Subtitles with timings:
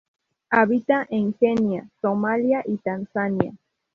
[0.49, 3.53] Habita en Kenia, Somalia y Tanzania.